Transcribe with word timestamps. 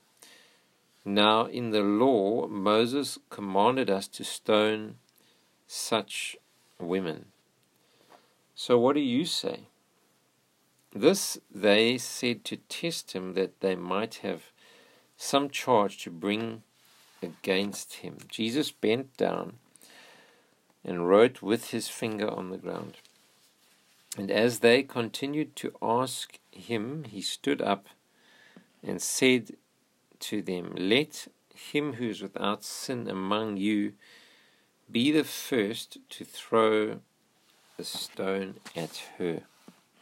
now 1.04 1.44
in 1.46 1.70
the 1.70 1.82
law 1.82 2.46
moses 2.46 3.18
commanded 3.28 3.90
us 3.90 4.08
to 4.08 4.24
stone 4.24 4.94
such 5.66 6.34
women 6.78 7.24
so 8.54 8.78
what 8.78 8.94
do 8.94 9.00
you 9.00 9.24
say 9.26 9.60
this 10.94 11.36
they 11.54 11.98
said 11.98 12.42
to 12.44 12.56
test 12.70 13.12
him 13.12 13.34
that 13.34 13.60
they 13.60 13.74
might 13.74 14.16
have 14.16 14.44
some 15.16 15.48
charge 15.50 16.02
to 16.02 16.10
bring 16.10 16.62
against 17.22 17.94
him 17.94 18.16
jesus 18.28 18.70
bent 18.70 19.14
down 19.18 19.52
and 20.84 21.06
wrote 21.08 21.40
with 21.42 21.70
his 21.70 21.88
finger 21.88 22.28
on 22.30 22.48
the 22.50 22.56
ground 22.58 22.94
and 24.16 24.30
as 24.30 24.60
they 24.60 24.82
continued 24.82 25.54
to 25.56 25.72
ask 25.82 26.38
him 26.50 27.04
he 27.04 27.20
stood 27.20 27.60
up 27.60 27.86
and 28.82 29.00
said 29.02 29.50
to 30.24 30.40
them 30.40 30.74
let 30.76 31.28
him 31.54 31.94
who 31.94 32.06
is 32.08 32.22
without 32.22 32.64
sin 32.64 33.08
among 33.10 33.58
you 33.58 33.92
be 34.90 35.10
the 35.10 35.24
first 35.24 35.90
to 36.14 36.24
throw 36.24 36.72
e 37.78 37.82
stone 37.82 38.50
at 38.84 38.94
her 39.18 39.38